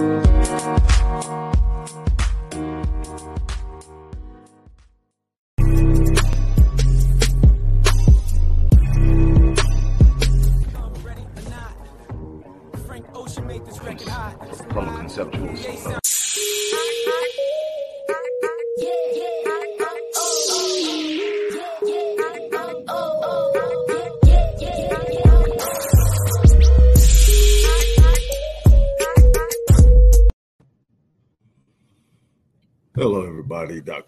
[0.00, 0.29] From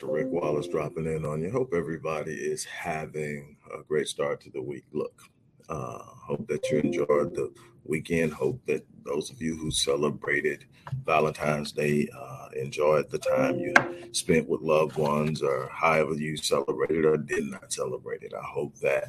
[0.03, 0.15] Dr.
[0.15, 1.51] Rick Wallace dropping in on you.
[1.53, 4.85] Hope everybody is having a great start to the week.
[4.93, 5.23] Look,
[5.69, 7.53] uh, hope that you enjoyed the
[7.85, 8.33] weekend.
[8.33, 10.65] Hope that those of you who celebrated
[11.07, 13.75] Valentine's Day uh, enjoyed the time you
[14.11, 18.33] spent with loved ones, or however you celebrated or did not celebrate it.
[18.35, 19.05] I hope that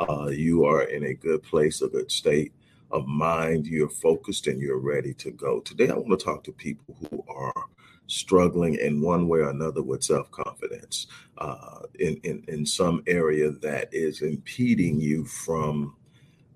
[0.00, 2.52] uh, you are in a good place, a good state
[2.90, 3.68] of mind.
[3.68, 5.60] You're focused and you're ready to go.
[5.60, 7.66] Today, I want to talk to people who are
[8.12, 11.06] struggling in one way or another with self confidence
[11.38, 15.96] uh, in, in, in some area that is impeding you from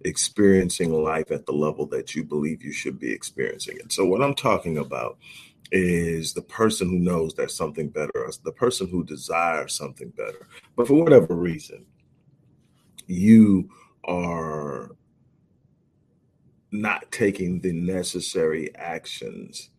[0.05, 3.93] experiencing life at the level that you believe you should be experiencing it.
[3.93, 5.19] So, what I'm talking about
[5.73, 10.47] is the person who knows there's something better, or the person who desires something better,
[10.77, 11.87] but for whatever reason,
[13.07, 13.71] you
[14.05, 14.91] are
[16.71, 19.71] not taking the necessary actions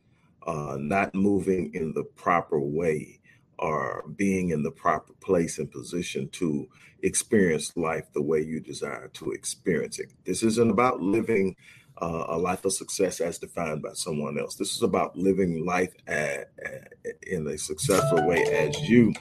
[0.47, 3.19] uh, not moving in the proper way
[3.59, 6.67] or being in the proper place and position to
[7.03, 10.11] experience life the way you desire to experience it.
[10.25, 11.55] This isn't about living
[12.01, 14.55] uh, a life of success as defined by someone else.
[14.55, 19.13] This is about living life at, at, in a successful way as you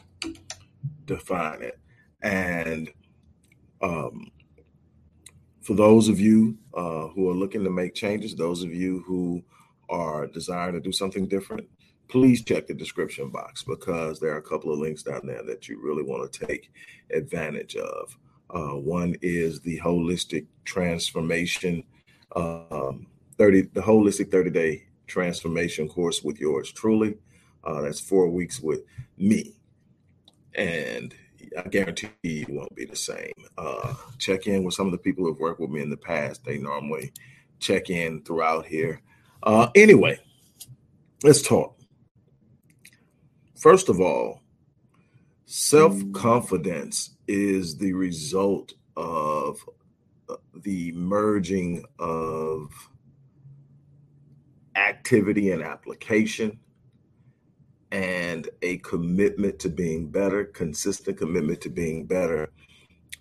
[1.07, 1.79] define it.
[2.23, 2.91] And
[3.83, 4.31] um,
[5.63, 9.43] for those of you uh, who are looking to make changes, those of you who
[9.89, 11.69] are desiring to do something different,
[12.09, 15.69] please check the description box because there are a couple of links down there that
[15.69, 16.71] you really want to take
[17.11, 18.17] advantage of.
[18.51, 21.83] Uh, one is the holistic transformation,
[22.37, 23.07] um,
[23.39, 27.17] 30 the holistic 30 day transformation course with yours truly.
[27.65, 28.83] Uh, that's four weeks with
[29.19, 29.57] me,
[30.55, 31.13] and
[31.59, 33.33] I guarantee you won't be the same.
[33.59, 36.45] Uh, check in with some of the people who've worked with me in the past.
[36.45, 37.13] They normally
[37.59, 39.01] check in throughout here.
[39.43, 40.19] Uh, anyway,
[41.23, 41.79] let's talk.
[43.59, 44.43] First of all,
[45.47, 49.59] self confidence is the result of
[50.29, 52.71] uh, the merging of
[54.77, 56.59] activity and application
[57.93, 62.51] and a commitment to being better, consistent commitment to being better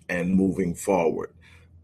[0.08, 1.32] and moving forward.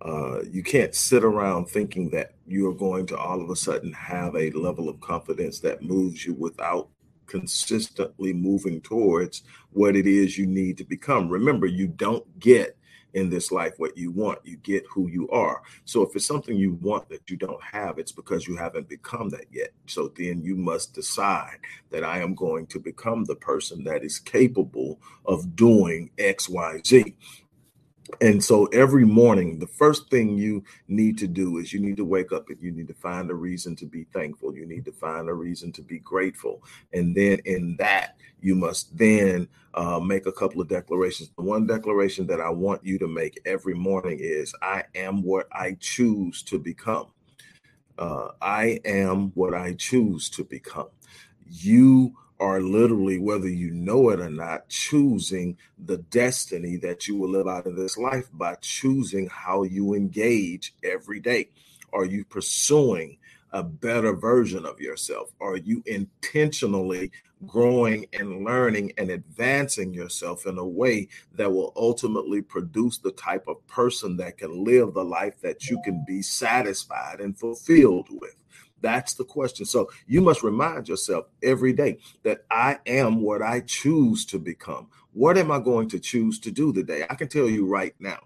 [0.05, 3.93] Uh, you can't sit around thinking that you are going to all of a sudden
[3.93, 6.89] have a level of confidence that moves you without
[7.27, 11.29] consistently moving towards what it is you need to become.
[11.29, 12.77] Remember, you don't get
[13.15, 15.63] in this life what you want, you get who you are.
[15.85, 19.29] So if it's something you want that you don't have, it's because you haven't become
[19.31, 19.71] that yet.
[19.87, 21.59] So then you must decide
[21.91, 26.81] that I am going to become the person that is capable of doing X, Y,
[26.87, 27.15] Z.
[28.21, 32.05] And so every morning, the first thing you need to do is you need to
[32.05, 34.56] wake up and you need to find a reason to be thankful.
[34.56, 36.62] You need to find a reason to be grateful.
[36.93, 41.31] And then in that, you must then uh, make a couple of declarations.
[41.37, 45.47] The one declaration that I want you to make every morning is I am what
[45.53, 47.09] I choose to become.
[47.99, 50.89] Uh, I am what I choose to become.
[51.49, 57.30] You are literally, whether you know it or not, choosing the destiny that you will
[57.30, 61.48] live out in this life by choosing how you engage every day.
[61.92, 63.19] Are you pursuing
[63.53, 65.30] a better version of yourself?
[65.41, 67.12] Are you intentionally
[67.47, 73.47] growing and learning and advancing yourself in a way that will ultimately produce the type
[73.47, 78.34] of person that can live the life that you can be satisfied and fulfilled with?
[78.83, 79.65] That's the question.
[79.65, 84.89] So you must remind yourself every day that I am what I choose to become.
[85.13, 87.07] What am I going to choose to do today?
[87.09, 88.19] I can tell you right now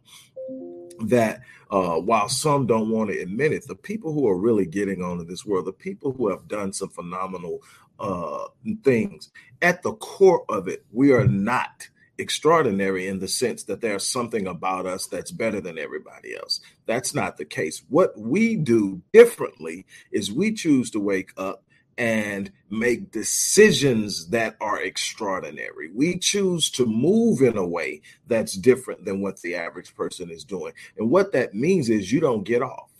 [1.06, 5.02] that uh, while some don't want to admit it, the people who are really getting
[5.02, 7.62] onto this world, the people who have done some phenomenal
[7.98, 8.44] uh,
[8.84, 9.30] things,
[9.62, 14.46] at the core of it, we are not extraordinary in the sense that there's something
[14.46, 16.60] about us that's better than everybody else.
[16.86, 17.82] That's not the case.
[17.88, 21.62] What we do differently is we choose to wake up
[21.98, 25.90] and make decisions that are extraordinary.
[25.94, 30.44] We choose to move in a way that's different than what the average person is
[30.44, 30.74] doing.
[30.98, 32.90] And what that means is you don't get off,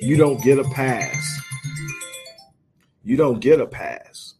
[0.00, 1.40] you don't get a pass.
[3.04, 4.34] You don't get a pass.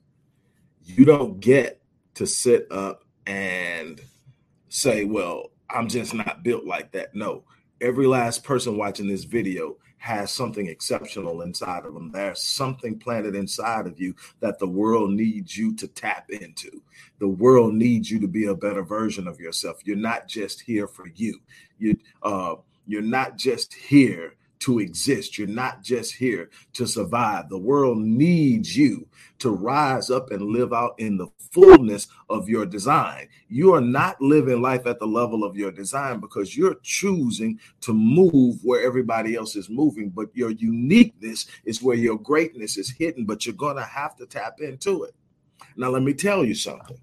[0.84, 1.82] You don't get
[2.14, 4.00] to sit up and
[4.68, 7.14] say, well, I'm just not built like that.
[7.14, 7.44] No,
[7.80, 12.10] every last person watching this video has something exceptional inside of them.
[12.10, 16.82] There's something planted inside of you that the world needs you to tap into.
[17.20, 19.78] The world needs you to be a better version of yourself.
[19.84, 21.38] You're not just here for you.
[21.78, 25.38] You uh, you're not just here to exist.
[25.38, 27.48] You're not just here to survive.
[27.48, 29.08] The world needs you
[29.40, 33.28] to rise up and live out in the fullness of your design.
[33.48, 37.92] You are not living life at the level of your design because you're choosing to
[37.92, 43.24] move where everybody else is moving, but your uniqueness is where your greatness is hidden,
[43.24, 45.14] but you're going to have to tap into it.
[45.76, 46.98] Now, let me tell you something.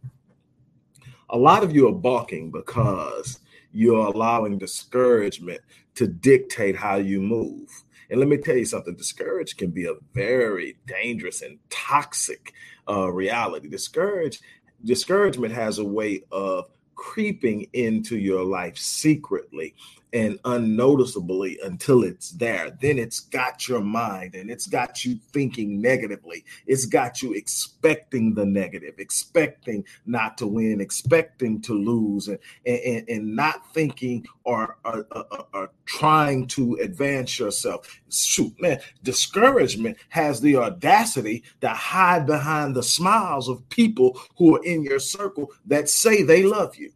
[1.32, 3.40] A lot of you are balking because
[3.72, 5.62] you're allowing discouragement
[6.00, 7.84] to dictate how you move.
[8.10, 12.54] And let me tell you something discouraged can be a very dangerous and toxic
[12.88, 13.68] uh, reality.
[13.68, 14.42] Discouraged,
[14.86, 19.76] discouragement has a way of creeping into your life secretly
[20.14, 22.76] and unnoticeably until it's there.
[22.82, 26.46] Then it's got your mind and it's got you thinking negatively.
[26.66, 33.08] It's got you expecting the negative, expecting not to win, expecting to lose, and, and,
[33.08, 38.02] and not thinking or, or, or, or trying to advance yourself.
[38.10, 44.64] Shoot, man, discouragement has the audacity to hide behind the smiles of people who are
[44.64, 46.92] in your circle that say they love you.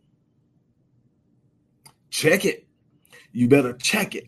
[2.09, 2.67] Check it
[3.33, 4.27] you better check it.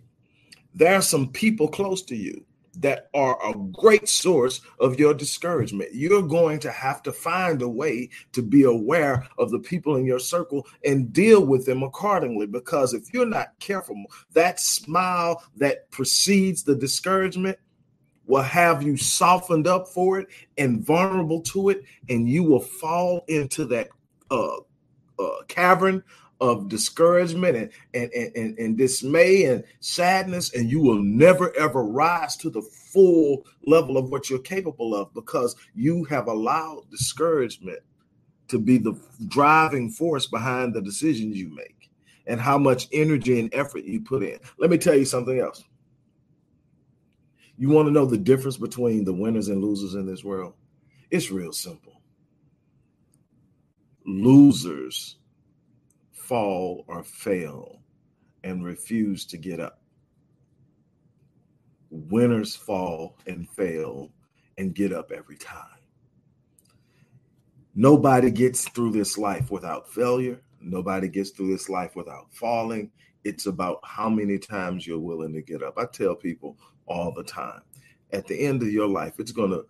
[0.73, 2.45] There are some people close to you
[2.79, 5.93] that are a great source of your discouragement.
[5.93, 10.05] You're going to have to find a way to be aware of the people in
[10.05, 12.47] your circle and deal with them accordingly.
[12.47, 14.03] Because if you're not careful,
[14.33, 17.57] that smile that precedes the discouragement
[18.27, 23.23] will have you softened up for it and vulnerable to it, and you will fall
[23.27, 23.87] into that
[24.31, 24.57] uh,
[25.19, 26.03] uh, cavern
[26.41, 32.35] of discouragement and, and, and, and, dismay and sadness, and you will never ever rise
[32.37, 37.79] to the full level of what you're capable of because you have allowed discouragement
[38.47, 38.93] to be the
[39.27, 41.89] driving force behind the decisions you make
[42.27, 44.39] and how much energy and effort you put in.
[44.57, 45.63] Let me tell you something else.
[47.57, 50.53] You want to know the difference between the winners and losers in this world?
[51.09, 52.01] It's real simple.
[54.05, 55.15] Losers
[56.25, 57.81] fall or fail
[58.43, 59.79] and refuse to get up.
[61.89, 64.11] Winners fall and fail
[64.57, 65.79] and get up every time.
[67.75, 70.41] Nobody gets through this life without failure.
[70.61, 72.89] Nobody gets through this life without falling.
[73.23, 75.77] It's about how many times you're willing to get up.
[75.77, 76.57] I tell people
[76.87, 77.61] all the time
[78.15, 79.65] at the end of your life it's going to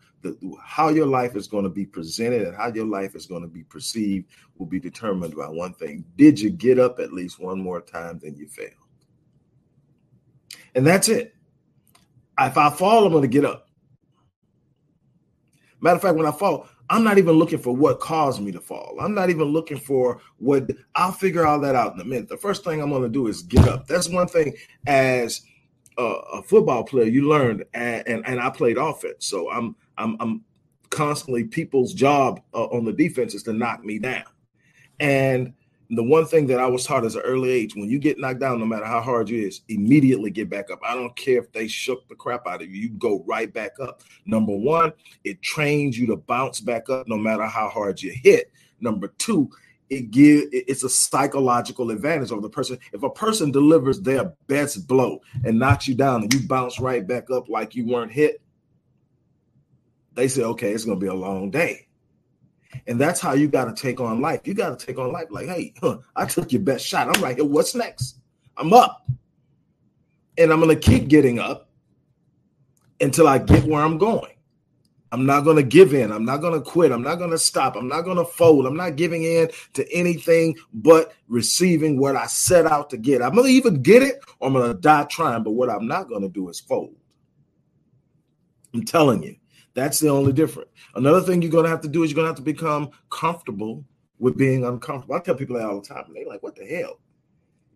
[0.63, 3.47] how your life is going to be presented and how your life is going to
[3.47, 4.27] be perceived
[4.57, 6.03] will be determined by one thing.
[6.15, 8.71] Did you get up at least one more time than you failed?
[10.74, 11.33] And that's it.
[12.39, 13.69] If i fall i'm going to get up.
[15.80, 18.59] Matter of fact when i fall i'm not even looking for what caused me to
[18.59, 18.97] fall.
[19.00, 22.30] I'm not even looking for what i'll figure all that out in a minute.
[22.30, 23.88] The first thing i'm going to do is get up.
[23.88, 24.53] That's one thing
[24.86, 25.42] as
[25.97, 30.44] a football player, you learned, and, and, and I played offense, so I'm I'm I'm
[30.90, 34.25] constantly people's job uh, on the defense is to knock me down,
[34.99, 35.54] and
[35.92, 38.40] the one thing that I was taught as an early age, when you get knocked
[38.40, 40.80] down, no matter how hard you is, immediately get back up.
[40.83, 43.80] I don't care if they shook the crap out of you, you go right back
[43.80, 44.02] up.
[44.25, 48.52] Number one, it trains you to bounce back up no matter how hard you hit.
[48.81, 49.49] Number two,
[49.89, 52.77] it give it's a psychological advantage over the person.
[52.92, 57.06] If a person delivers their best blow and knocks you down and you bounce right
[57.06, 58.42] back up like you weren't hit,
[60.13, 61.87] they say, okay, it's gonna be a long day.
[62.87, 64.42] And that's how you got to take on life.
[64.45, 67.07] You got to take on life like, hey, huh, I took your best shot.
[67.07, 67.45] I'm here.
[67.45, 68.19] What's next?
[68.57, 69.07] I'm up.
[70.37, 71.69] And I'm gonna keep getting up
[72.99, 74.34] until I get where I'm going.
[75.16, 76.12] I'm not going to give in.
[76.12, 76.92] I'm not going to quit.
[76.92, 77.78] I'm not going to stop.
[77.78, 78.66] I'm not going to fold.
[78.66, 83.22] I'm not giving in to anything but receiving what I set out to get.
[83.22, 85.44] I'm going to even get it or I'm going to die trying.
[85.44, 86.98] But what I'm not going to do is fold.
[88.74, 89.38] I'm telling you,
[89.74, 90.69] that's the only difference.
[90.95, 92.90] Another thing you're going to have to do is you're going to have to become
[93.10, 93.86] comfortable
[94.19, 95.16] with being uncomfortable.
[95.16, 96.04] I tell people that all the time.
[96.07, 97.00] And they're like, what the hell?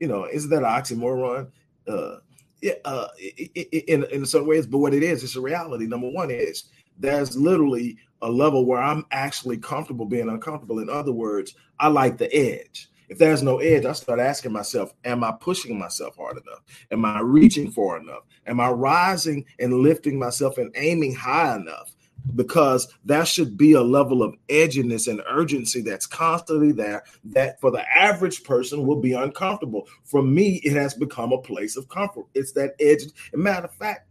[0.02, 1.52] You know, isn't that an oxymoron?
[1.88, 2.18] Uh,
[2.62, 3.08] yeah, uh,
[3.56, 5.88] in, in some ways, but what it is, it's a reality.
[5.88, 6.66] Number one is
[7.00, 10.80] there's literally a level where I'm actually comfortable being uncomfortable.
[10.80, 12.90] In other words, I like the edge.
[13.08, 16.62] If there's no edge, I start asking myself, am I pushing myself hard enough?
[16.92, 18.24] Am I reaching for enough?
[18.46, 21.96] Am I rising and lifting myself and aiming high enough?
[22.36, 27.72] because that should be a level of edginess and urgency that's constantly there that for
[27.72, 29.88] the average person will be uncomfortable.
[30.04, 32.26] For me, it has become a place of comfort.
[32.34, 33.04] It's that edge.
[33.34, 34.09] matter of fact,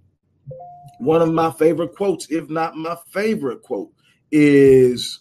[0.98, 3.92] one of my favorite quotes, if not my favorite quote,
[4.30, 5.20] is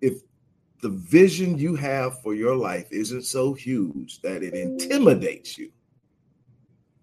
[0.00, 0.14] if
[0.80, 5.70] the vision you have for your life isn't so huge that it intimidates you,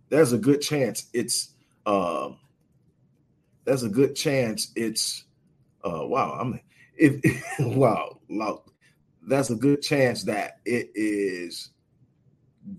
[0.09, 1.53] there's a good chance it's
[1.85, 2.29] uh,
[3.63, 5.25] there's a good chance it's
[5.83, 6.59] uh, wow i'm
[6.97, 7.21] if
[7.59, 8.17] wow
[9.27, 11.69] that's a good chance that it is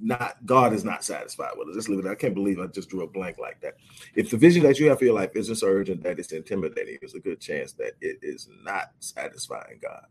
[0.01, 1.75] not God is not satisfied with it.
[1.75, 2.09] Just leave it.
[2.09, 3.77] I can't believe I just drew a blank like that.
[4.15, 6.99] If the vision that you have for your life isn't so urgent that it's intimidating,
[7.01, 10.07] there's a good chance that it is not satisfying God.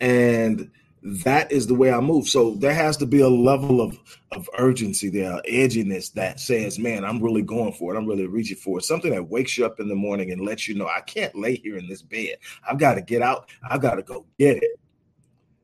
[0.00, 0.70] And
[1.02, 2.28] that is the way I move.
[2.28, 3.98] So there has to be a level of
[4.32, 7.98] of urgency there, edginess that says, "Man, I'm really going for it.
[7.98, 10.66] I'm really reaching for it." Something that wakes you up in the morning and lets
[10.66, 12.38] you know, "I can't lay here in this bed.
[12.68, 13.48] I've got to get out.
[13.68, 14.80] I've got to go get it."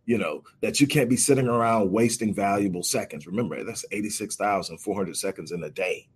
[0.04, 3.26] You know that you can't be sitting around wasting valuable seconds.
[3.26, 6.08] Remember, that's eighty six thousand four hundred seconds in a day.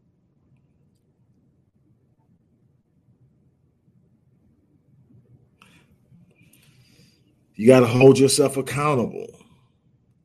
[7.57, 9.27] You got to hold yourself accountable.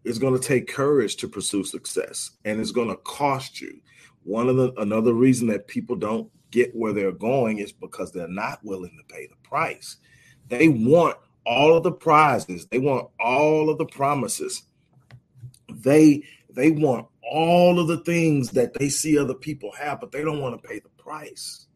[0.03, 3.79] It's going to take courage to pursue success and it's going to cost you.
[4.23, 8.27] One of the another reason that people don't get where they're going is because they're
[8.27, 9.97] not willing to pay the price.
[10.49, 14.63] They want all of the prizes, they want all of the promises.
[15.69, 20.23] They they want all of the things that they see other people have, but they
[20.23, 21.67] don't want to pay the price.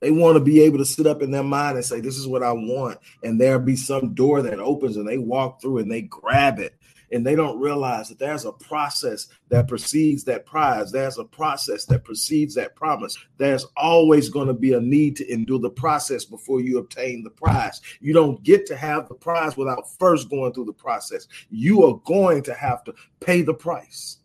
[0.00, 2.26] They want to be able to sit up in their mind and say, This is
[2.26, 2.98] what I want.
[3.22, 6.74] And there'll be some door that opens and they walk through and they grab it.
[7.12, 10.90] And they don't realize that there's a process that precedes that prize.
[10.90, 13.18] There's a process that precedes that promise.
[13.36, 17.30] There's always going to be a need to endure the process before you obtain the
[17.30, 17.82] prize.
[18.00, 21.28] You don't get to have the prize without first going through the process.
[21.50, 24.18] You are going to have to pay the price.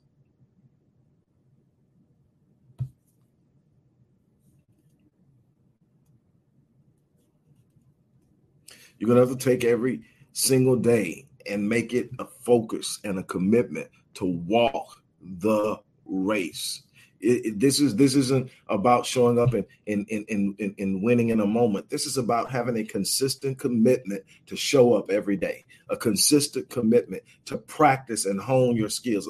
[8.98, 10.02] You're going to have to take every
[10.32, 16.84] single day and make it a focus and a commitment to walk the race.
[17.20, 21.02] It, it, this is this isn't about showing up and in in, in in in
[21.02, 21.90] winning in a moment.
[21.90, 27.24] This is about having a consistent commitment to show up every day, a consistent commitment
[27.46, 29.28] to practice and hone your skills.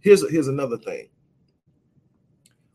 [0.00, 1.08] Here's here's another thing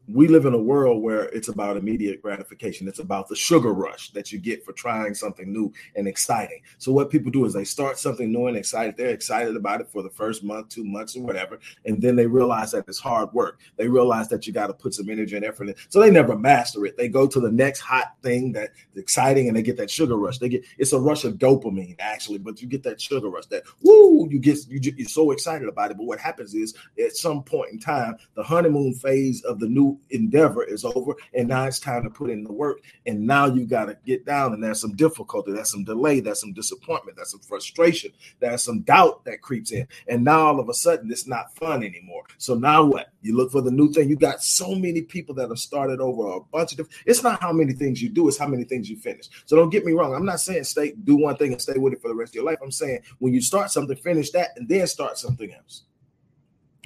[0.08, 2.88] we live in a world where it's about immediate gratification.
[2.88, 6.62] It's about the sugar rush that you get for trying something new and exciting.
[6.78, 8.96] So what people do is they start something new and excited.
[8.96, 12.26] They're excited about it for the first month, two months, or whatever, and then they
[12.26, 13.60] realize that it's hard work.
[13.76, 15.76] They realize that you got to put some energy and effort in.
[15.90, 16.96] So they never master it.
[16.96, 20.38] They go to the next hot thing that's exciting, and they get that sugar rush.
[20.38, 23.48] They get it's a rush of dopamine actually, but you get that sugar rush.
[23.48, 25.98] That woo, you get you, you're so excited about it.
[25.98, 29.97] But what happens is at some point in time, the honeymoon phase of the new
[30.10, 33.66] endeavor is over and now it's time to put in the work and now you
[33.66, 37.32] got to get down and there's some difficulty there's some delay there's some disappointment there's
[37.32, 41.28] some frustration there's some doubt that creeps in and now all of a sudden it's
[41.28, 42.24] not fun anymore.
[42.38, 43.10] So now what?
[43.22, 44.10] You look for the new thing.
[44.10, 47.42] You got so many people that have started over a bunch of different it's not
[47.42, 49.30] how many things you do it's how many things you finish.
[49.46, 51.94] So don't get me wrong i'm not saying stay do one thing and stay with
[51.94, 52.60] it for the rest of your life.
[52.62, 55.84] I'm saying when you start something finish that and then start something else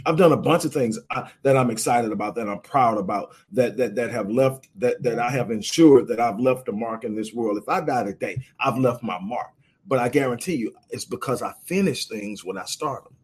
[0.06, 3.36] I've done a bunch of things uh, that I'm excited about, that I'm proud about,
[3.52, 7.04] that that that have left that that I have ensured that I've left a mark
[7.04, 7.58] in this world.
[7.58, 9.52] If I die today, I've left my mark.
[9.88, 13.16] But I guarantee you, it's because I finish things when I start them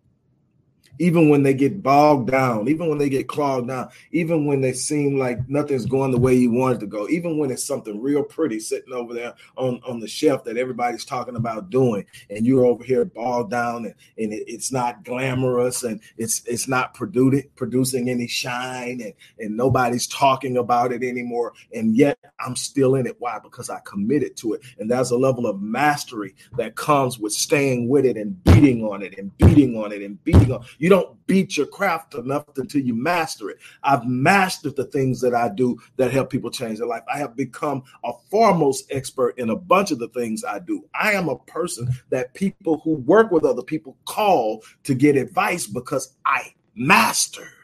[1.00, 4.74] even when they get bogged down, even when they get clogged down, even when they
[4.74, 8.02] seem like nothing's going the way you want it to go, even when it's something
[8.02, 12.46] real pretty sitting over there on, on the shelf that everybody's talking about doing, and
[12.46, 16.94] you're over here bogged down and, and it, it's not glamorous and it's it's not
[16.94, 21.54] producing producing any shine and, and nobody's talking about it anymore.
[21.74, 23.16] And yet I'm still in it.
[23.20, 23.40] Why?
[23.42, 24.62] Because I committed to it.
[24.80, 29.02] And that's a level of mastery that comes with staying with it and beating on
[29.02, 30.87] it and beating on it and beating on you.
[30.88, 33.58] You don't beat your craft enough until you master it.
[33.84, 37.04] I've mastered the things that I do that help people change their life.
[37.14, 40.86] I have become a foremost expert in a bunch of the things I do.
[40.98, 45.68] I am a person that people who work with other people call to get advice
[45.68, 47.57] because I mastered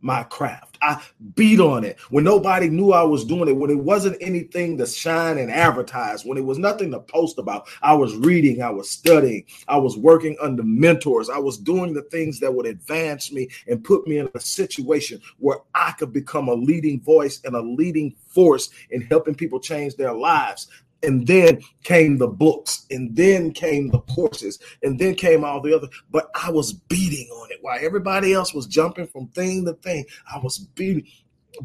[0.00, 0.78] my craft.
[0.80, 1.02] I
[1.34, 4.86] beat on it when nobody knew I was doing it, when it wasn't anything to
[4.86, 7.68] shine and advertise, when it was nothing to post about.
[7.82, 12.02] I was reading, I was studying, I was working under mentors, I was doing the
[12.02, 16.48] things that would advance me and put me in a situation where I could become
[16.48, 20.68] a leading voice and a leading force in helping people change their lives
[21.02, 25.74] and then came the books and then came the courses and then came all the
[25.74, 27.58] other but i was beating on it.
[27.60, 31.06] While everybody else was jumping from thing to thing i was beating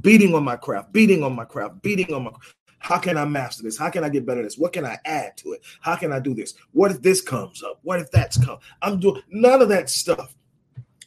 [0.01, 2.31] beating on my craft beating on my craft beating on my
[2.79, 3.77] how can i master this?
[3.77, 4.57] How can i get better at this?
[4.57, 5.61] What can i add to it?
[5.79, 6.53] How can i do this?
[6.73, 7.79] What if this comes up?
[7.83, 8.57] What if that's come?
[8.81, 10.35] I'm doing none of that stuff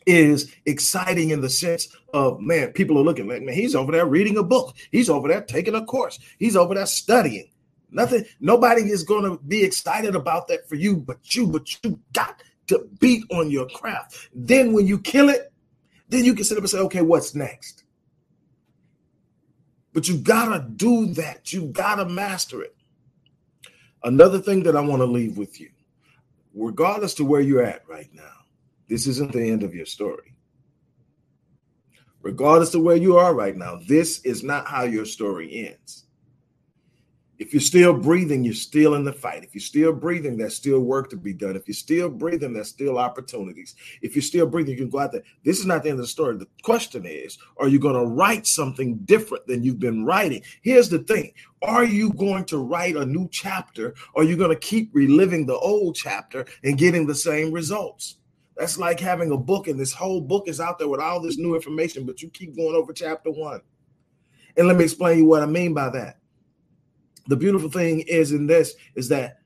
[0.07, 4.07] is exciting in the sense of man people are looking like man he's over there
[4.07, 4.75] reading a book.
[4.91, 6.19] He's over there taking a course.
[6.39, 7.51] He's over there studying
[7.91, 12.01] Nothing, nobody is going to be excited about that for you, but you, but you
[12.13, 14.29] got to beat on your craft.
[14.35, 15.53] Then when you kill it,
[16.09, 17.85] then you can sit up and say, okay, what's next?
[19.93, 21.53] But you gotta do that.
[21.53, 22.77] You gotta master it.
[24.05, 25.71] Another thing that I want to leave with you,
[26.55, 28.45] regardless to where you're at right now,
[28.89, 30.35] this isn't the end of your story.
[32.21, 36.06] Regardless to where you are right now, this is not how your story ends.
[37.39, 39.45] If you're still breathing, you're still in the fight.
[39.45, 41.55] If you're still breathing, there's still work to be done.
[41.55, 43.75] If you're still breathing, there's still opportunities.
[44.01, 45.23] If you're still breathing, you can go out there.
[45.45, 46.37] This is not the end of the story.
[46.39, 50.43] The question is, are you going to write something different than you've been writing?
[50.63, 54.51] Here's the thing Are you going to write a new chapter, or are you going
[54.51, 58.17] to keep reliving the old chapter and getting the same results?
[58.57, 61.37] That's like having a book, and this whole book is out there with all this
[61.37, 63.61] new information, but you keep going over chapter one.
[64.57, 66.17] And let me explain you what I mean by that
[67.29, 69.39] the beautiful thing is in this is that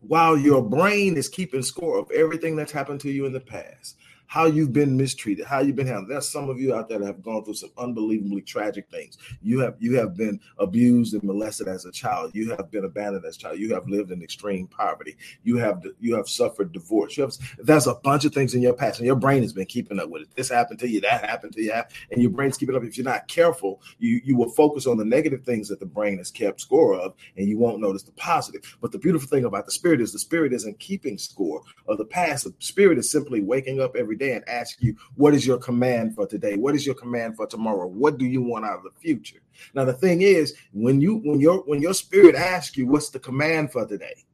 [0.00, 3.96] while your brain is keeping score of everything that's happened to you in the past,
[4.30, 6.08] how you've been mistreated, how you've been handled.
[6.08, 9.18] There's some of you out there that have gone through some unbelievably tragic things.
[9.42, 12.30] You have you have been abused and molested as a child.
[12.32, 13.58] You have been abandoned as a child.
[13.58, 15.16] You have lived in extreme poverty.
[15.42, 17.16] You have you have suffered divorce.
[17.16, 19.66] You have there's a bunch of things in your past, and your brain has been
[19.66, 20.28] keeping up with it.
[20.36, 21.82] This happened to you, that happened to you,
[22.12, 22.84] and your brain's keeping up.
[22.84, 26.18] If you're not careful, you you will focus on the negative things that the brain
[26.18, 28.76] has kept score of, and you won't notice the positive.
[28.80, 32.04] But the beautiful thing about the spirit is the spirit isn't keeping score of the
[32.04, 32.44] past.
[32.44, 36.14] The spirit is simply waking up every day and ask you, what is your command
[36.14, 36.56] for today?
[36.56, 37.88] What is your command for tomorrow?
[37.88, 39.40] What do you want out of the future?
[39.74, 43.18] Now, the thing is, when you when your when your spirit asks you, what's the
[43.18, 44.24] command for today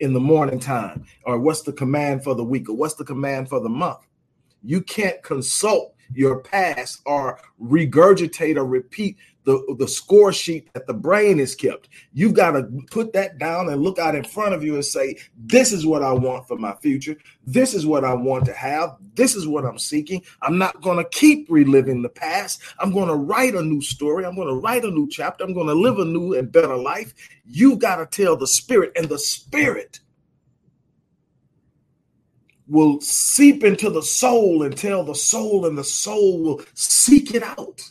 [0.00, 3.48] in the morning time, or what's the command for the week, or what's the command
[3.48, 4.00] for the month,
[4.62, 10.94] you can't consult your past or regurgitate or repeat the, the score sheet that the
[10.94, 11.88] brain is kept.
[12.12, 15.18] You've got to put that down and look out in front of you and say,
[15.36, 17.16] This is what I want for my future.
[17.46, 18.96] This is what I want to have.
[19.14, 20.22] This is what I'm seeking.
[20.42, 22.62] I'm not going to keep reliving the past.
[22.78, 24.24] I'm going to write a new story.
[24.24, 25.44] I'm going to write a new chapter.
[25.44, 27.12] I'm going to live a new and better life.
[27.44, 30.00] You've got to tell the spirit, and the spirit
[32.66, 37.42] will seep into the soul and tell the soul, and the soul will seek it
[37.42, 37.82] out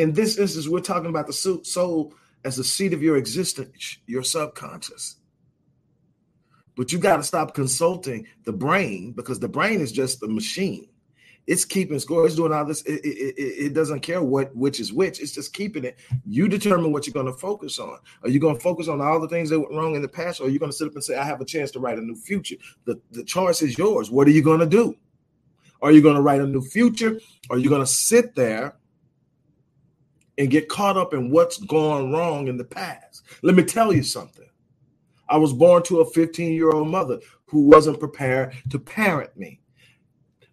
[0.00, 4.22] in this instance, we're talking about the soul as the seat of your existence, your
[4.22, 5.16] subconscious.
[6.76, 10.88] But you got to stop consulting the brain because the brain is just a machine.
[11.46, 12.24] It's keeping score.
[12.26, 12.82] It's doing all this.
[12.82, 15.20] It, it, it, it, doesn't care what which is which.
[15.20, 15.98] It's just keeping it.
[16.24, 17.98] You determine what you're going to focus on.
[18.22, 20.40] Are you going to focus on all the things that went wrong in the past,
[20.40, 21.98] or are you going to sit up and say, "I have a chance to write
[21.98, 22.56] a new future"?
[22.84, 24.10] The the choice is yours.
[24.10, 24.96] What are you going to do?
[25.82, 27.18] Are you going to write a new future?
[27.48, 28.76] Are you going to sit there
[30.40, 33.24] and get caught up in what's gone wrong in the past.
[33.42, 34.48] Let me tell you something.
[35.28, 39.60] I was born to a 15 year old mother who wasn't prepared to parent me.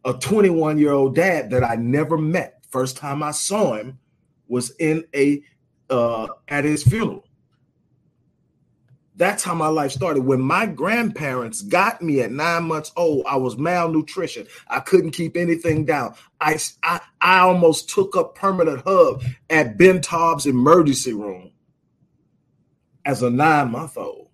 [0.04, 2.66] A 21 year old dad that I never met.
[2.70, 3.98] First time I saw him
[4.50, 5.42] was in a
[5.90, 7.24] uh, at his funeral.
[9.18, 10.22] That's how my life started.
[10.26, 14.48] When my grandparents got me at nine months old, I was malnutrition.
[14.70, 16.16] I couldn't keep anything down.
[16.40, 21.52] I, I, I almost took up permanent hub at Ben Taub's emergency room
[23.06, 24.30] as a nine month old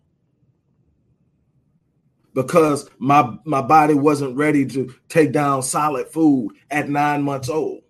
[2.36, 7.83] because my my body wasn't ready to take down solid food at nine months old.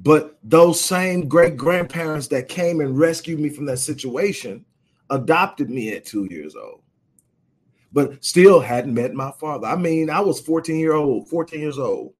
[0.00, 4.64] But those same great grandparents that came and rescued me from that situation
[5.10, 6.82] adopted me at two years old,
[7.92, 9.66] but still hadn't met my father.
[9.66, 12.14] I mean, I was 14 year old, 14 years old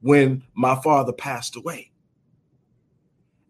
[0.00, 1.90] when my father passed away.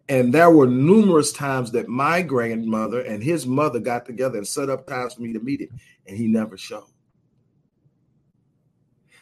[0.08, 4.70] And there were numerous times that my grandmother and his mother got together and set
[4.70, 6.84] up times for me to meet him, and he never showed.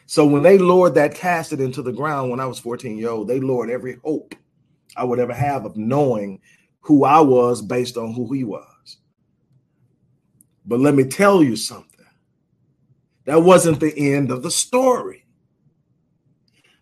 [0.05, 3.27] So when they lowered that casket into the ground when I was 14 years old,
[3.27, 4.35] they lowered every hope
[4.95, 6.41] I would ever have of knowing
[6.81, 8.97] who I was based on who he was.
[10.65, 12.05] But let me tell you something.
[13.25, 15.24] That wasn't the end of the story.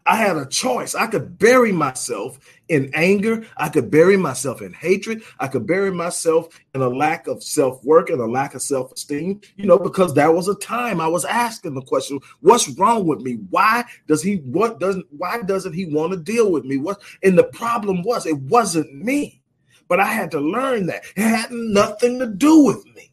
[0.06, 0.96] I had a choice.
[0.96, 3.46] I could bury myself in anger.
[3.56, 5.24] I could bury myself in hatred.
[5.39, 8.92] I could bury myself in a lack of self work and a lack of self
[8.92, 13.06] esteem, you know, because that was a time I was asking the question, what's wrong
[13.06, 13.38] with me?
[13.50, 16.78] Why does he, what doesn't, why doesn't he want to deal with me?
[16.78, 19.42] What, and the problem was, it wasn't me,
[19.88, 23.12] but I had to learn that it had nothing to do with me.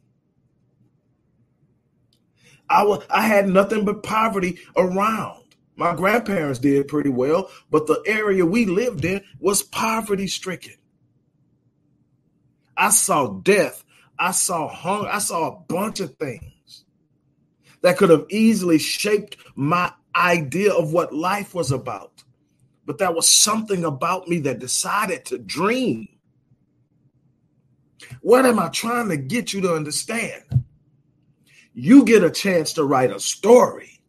[2.68, 5.39] I was, I had nothing but poverty around.
[5.76, 10.74] My grandparents did pretty well, but the area we lived in was poverty stricken.
[12.76, 13.84] I saw death.
[14.18, 15.08] I saw hunger.
[15.08, 16.84] I saw a bunch of things
[17.82, 22.24] that could have easily shaped my idea of what life was about.
[22.84, 26.08] But there was something about me that decided to dream.
[28.20, 30.64] What am I trying to get you to understand?
[31.72, 33.99] You get a chance to write a story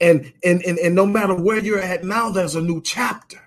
[0.00, 3.40] and, and, and, and no matter where you're at now, there's a new chapter.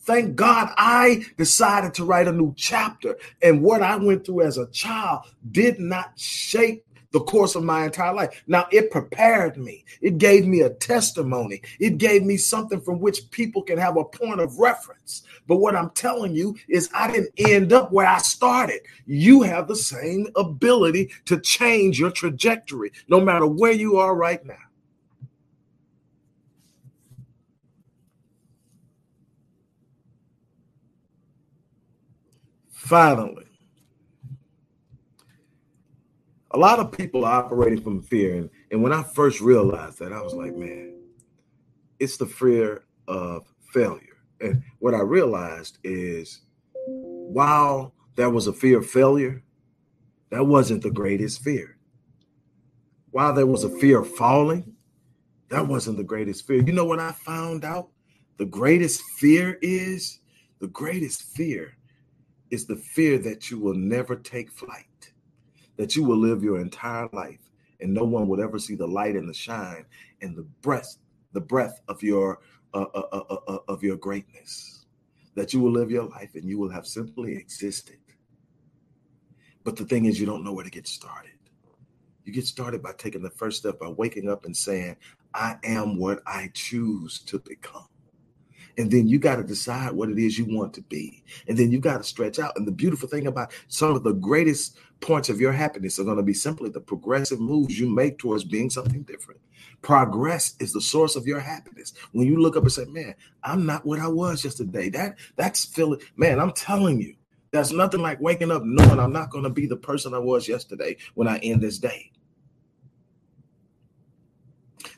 [0.00, 3.18] Thank God I decided to write a new chapter.
[3.42, 7.84] And what I went through as a child did not shape the course of my
[7.84, 8.42] entire life.
[8.46, 13.30] Now, it prepared me, it gave me a testimony, it gave me something from which
[13.30, 15.22] people can have a point of reference.
[15.46, 18.80] But what I'm telling you is, I didn't end up where I started.
[19.06, 24.44] You have the same ability to change your trajectory, no matter where you are right
[24.44, 24.56] now.
[32.88, 33.44] Finally,
[36.52, 38.36] a lot of people are operating from fear.
[38.36, 40.98] And, and when I first realized that, I was like, man,
[41.98, 44.16] it's the fear of failure.
[44.40, 46.40] And what I realized is
[46.86, 49.42] while there was a fear of failure,
[50.30, 51.76] that wasn't the greatest fear.
[53.10, 54.72] While there was a fear of falling,
[55.50, 56.62] that wasn't the greatest fear.
[56.62, 57.90] You know what I found out?
[58.38, 60.20] The greatest fear is
[60.58, 61.77] the greatest fear
[62.50, 65.12] is the fear that you will never take flight,
[65.76, 67.48] that you will live your entire life
[67.80, 69.84] and no one would ever see the light and the shine
[70.20, 70.96] and the breath,
[71.32, 72.40] the breath of your
[72.74, 74.86] uh, uh, uh, uh, uh of your greatness.
[75.34, 77.98] That you will live your life and you will have simply existed.
[79.62, 81.32] But the thing is, you don't know where to get started.
[82.24, 84.96] You get started by taking the first step by waking up and saying,
[85.34, 87.86] I am what I choose to become.
[88.78, 91.24] And then you got to decide what it is you want to be.
[91.48, 92.56] And then you got to stretch out.
[92.56, 96.16] And the beautiful thing about some of the greatest points of your happiness are going
[96.16, 99.40] to be simply the progressive moves you make towards being something different.
[99.82, 101.92] Progress is the source of your happiness.
[102.12, 105.64] When you look up and say, "Man, I'm not what I was yesterday." That that's
[105.64, 106.40] feeling, man.
[106.40, 107.14] I'm telling you,
[107.50, 110.48] there's nothing like waking up knowing I'm not going to be the person I was
[110.48, 112.10] yesterday when I end this day.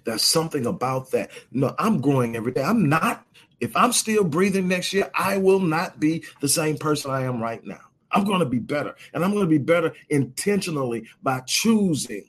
[0.04, 1.30] There's something about that.
[1.52, 2.62] No, I'm growing every day.
[2.62, 3.26] I'm not
[3.60, 7.42] if I'm still breathing next year, I will not be the same person I am
[7.42, 7.80] right now.
[8.10, 8.94] I'm going to be better.
[9.14, 12.24] And I'm going to be better intentionally by choosing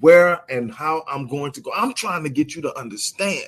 [0.00, 1.72] where and how I'm going to go.
[1.74, 3.46] I'm trying to get you to understand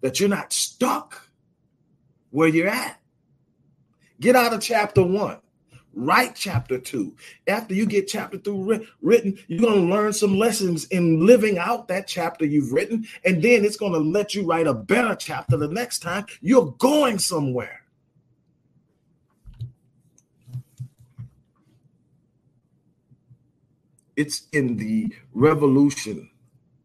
[0.00, 1.28] that you're not stuck
[2.30, 3.00] where you're at.
[4.20, 5.38] Get out of chapter one.
[5.96, 7.14] Write chapter two.
[7.46, 11.88] After you get chapter two written, you're going to learn some lessons in living out
[11.88, 13.06] that chapter you've written.
[13.24, 16.72] And then it's going to let you write a better chapter the next time you're
[16.78, 17.80] going somewhere.
[24.16, 26.30] It's in the revolution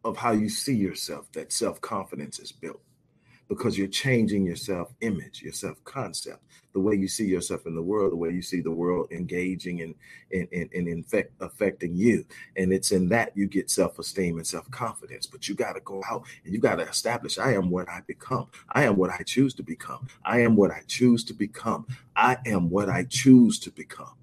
[0.04, 2.80] of how you see yourself that self confidence is built
[3.50, 6.40] because you're changing your self image, your self concept,
[6.72, 9.82] the way you see yourself in the world, the way you see the world engaging
[9.82, 9.94] and
[10.32, 12.24] and, and, and infect, affecting you.
[12.56, 15.26] And it's in that you get self esteem and self confidence.
[15.26, 18.00] But you got to go out and you got to establish I am what I
[18.06, 18.46] become.
[18.70, 20.06] I am what I choose to become.
[20.24, 21.88] I am what I choose to become.
[22.14, 24.14] I am what I choose to become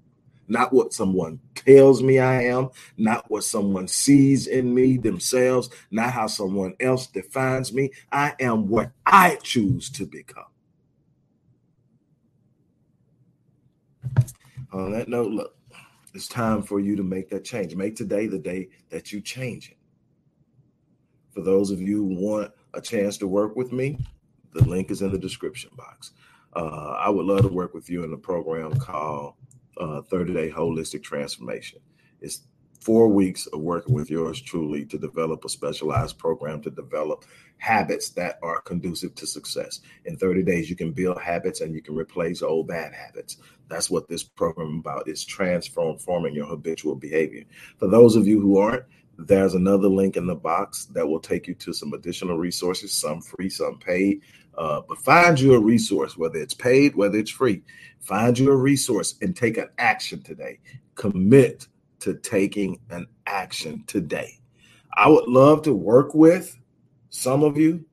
[0.48, 6.12] not what someone tells me I am, not what someone sees in me themselves, not
[6.12, 7.90] how someone else defines me.
[8.10, 10.44] I am what I choose to become.
[14.72, 15.56] On that note, look,
[16.14, 17.74] it's time for you to make that change.
[17.74, 19.76] Make today the day that you change it.
[21.32, 23.98] For those of you who want a chance to work with me,
[24.52, 26.12] the link is in the description box.
[26.54, 29.34] Uh, I would love to work with you in a program called
[29.80, 31.80] uh, 30 day holistic transformation.
[32.20, 32.42] It's
[32.80, 37.24] four weeks of working with yours truly to develop a specialized program to develop
[37.58, 39.80] habits that are conducive to success.
[40.04, 43.38] In 30 days, you can build habits and you can replace old bad habits.
[43.68, 47.44] That's what this program about is transforming your habitual behavior.
[47.78, 48.84] For those of you who aren't,
[49.18, 53.20] there's another link in the box that will take you to some additional resources, some
[53.20, 54.22] free, some paid.
[54.56, 57.62] Uh, but find you a resource, whether it's paid, whether it's free.
[58.00, 60.60] Find you a resource and take an action today.
[60.94, 61.66] Commit
[62.00, 64.38] to taking an action today.
[64.94, 66.56] I would love to work with
[67.10, 67.84] some of you.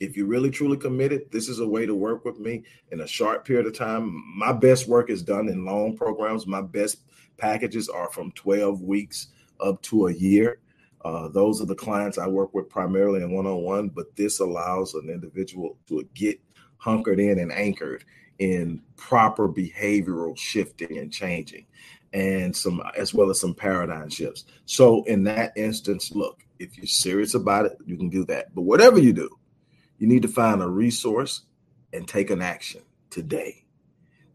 [0.00, 3.06] If you're really truly committed, this is a way to work with me in a
[3.06, 4.22] short period of time.
[4.36, 6.46] My best work is done in long programs.
[6.46, 6.98] My best
[7.36, 9.28] packages are from 12 weeks
[9.60, 10.58] up to a year.
[11.04, 14.40] Uh, those are the clients I work with primarily in one on one, but this
[14.40, 16.40] allows an individual to get
[16.76, 18.04] hunkered in and anchored
[18.38, 21.66] in proper behavioral shifting and changing
[22.12, 24.44] and some as well as some paradigm shifts.
[24.66, 28.54] So in that instance, look, if you're serious about it, you can do that.
[28.54, 29.30] But whatever you do,
[29.98, 31.42] you need to find a resource
[31.92, 33.61] and take an action today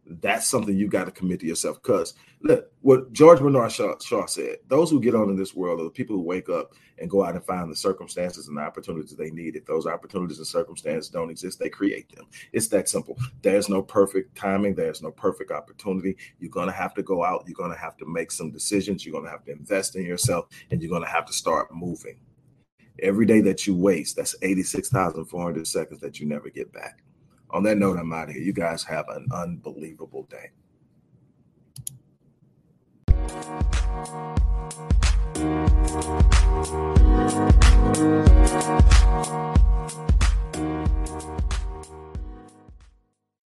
[0.10, 1.82] that's something you got to commit to yourself.
[1.82, 5.80] Because look, what George Bernard Shaw, Shaw, said: those who get on in this world
[5.80, 8.62] are the people who wake up and go out and find the circumstances and the
[8.62, 9.56] opportunities they need.
[9.56, 12.26] If those opportunities and circumstances don't exist, they create them.
[12.54, 13.17] It's that simple.
[13.41, 14.76] There's no perfect timing.
[14.76, 16.17] There's no perfect opportunity.
[16.39, 17.43] You're gonna have to go out.
[17.46, 19.06] You're gonna have to make some decisions.
[19.06, 22.20] You're gonna have to invest in yourself, and you're gonna have to start moving.
[23.00, 27.04] Every day that you waste, that's 86,400 seconds that you never get back
[27.50, 28.44] on that note, I'm out of here.
[28.44, 30.52] You guys have an unbelievable day.